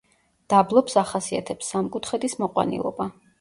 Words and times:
დაბლობს 0.53 0.95
ახასიათებს 1.01 1.69
სამკუთხედის 1.75 2.37
მოყვანილობა. 2.41 3.09